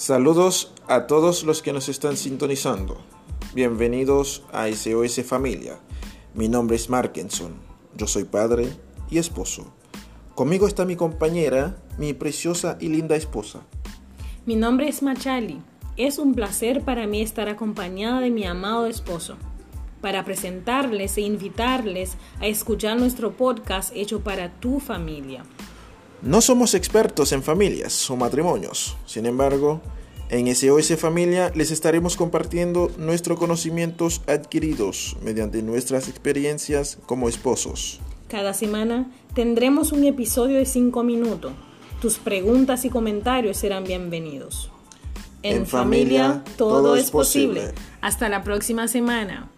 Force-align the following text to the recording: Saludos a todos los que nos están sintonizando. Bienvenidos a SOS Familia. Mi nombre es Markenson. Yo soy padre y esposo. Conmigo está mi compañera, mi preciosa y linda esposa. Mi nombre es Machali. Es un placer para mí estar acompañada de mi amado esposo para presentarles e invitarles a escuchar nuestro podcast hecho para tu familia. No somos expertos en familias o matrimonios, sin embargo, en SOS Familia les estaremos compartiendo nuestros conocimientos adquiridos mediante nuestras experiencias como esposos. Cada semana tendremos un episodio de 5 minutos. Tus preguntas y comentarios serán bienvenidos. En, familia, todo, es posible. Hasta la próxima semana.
Saludos 0.00 0.72
a 0.88 1.06
todos 1.06 1.44
los 1.44 1.60
que 1.60 1.74
nos 1.74 1.90
están 1.90 2.16
sintonizando. 2.16 2.96
Bienvenidos 3.52 4.42
a 4.50 4.66
SOS 4.66 5.22
Familia. 5.26 5.78
Mi 6.32 6.48
nombre 6.48 6.76
es 6.76 6.88
Markenson. 6.88 7.52
Yo 7.98 8.06
soy 8.06 8.24
padre 8.24 8.70
y 9.10 9.18
esposo. 9.18 9.74
Conmigo 10.34 10.66
está 10.66 10.86
mi 10.86 10.96
compañera, 10.96 11.76
mi 11.98 12.14
preciosa 12.14 12.78
y 12.80 12.88
linda 12.88 13.14
esposa. 13.14 13.60
Mi 14.46 14.56
nombre 14.56 14.88
es 14.88 15.02
Machali. 15.02 15.60
Es 15.98 16.18
un 16.18 16.34
placer 16.34 16.80
para 16.80 17.06
mí 17.06 17.20
estar 17.20 17.50
acompañada 17.50 18.20
de 18.20 18.30
mi 18.30 18.46
amado 18.46 18.86
esposo 18.86 19.36
para 20.00 20.24
presentarles 20.24 21.18
e 21.18 21.20
invitarles 21.20 22.16
a 22.40 22.46
escuchar 22.46 22.98
nuestro 22.98 23.32
podcast 23.32 23.94
hecho 23.94 24.20
para 24.20 24.48
tu 24.60 24.80
familia. 24.80 25.44
No 26.22 26.42
somos 26.42 26.74
expertos 26.74 27.32
en 27.32 27.42
familias 27.42 28.10
o 28.10 28.16
matrimonios, 28.16 28.96
sin 29.06 29.24
embargo, 29.24 29.80
en 30.28 30.54
SOS 30.54 30.96
Familia 30.96 31.50
les 31.54 31.70
estaremos 31.70 32.16
compartiendo 32.16 32.90
nuestros 32.98 33.38
conocimientos 33.38 34.20
adquiridos 34.28 35.16
mediante 35.24 35.62
nuestras 35.62 36.08
experiencias 36.08 36.98
como 37.06 37.28
esposos. 37.28 38.00
Cada 38.28 38.54
semana 38.54 39.10
tendremos 39.34 39.92
un 39.92 40.04
episodio 40.04 40.58
de 40.58 40.66
5 40.66 41.02
minutos. 41.02 41.52
Tus 42.02 42.18
preguntas 42.18 42.84
y 42.84 42.90
comentarios 42.90 43.56
serán 43.56 43.84
bienvenidos. 43.84 44.70
En, 45.42 45.66
familia, 45.66 46.44
todo, 46.56 46.96
es 46.96 47.10
posible. 47.10 47.72
Hasta 48.02 48.28
la 48.28 48.44
próxima 48.44 48.88
semana. 48.88 49.50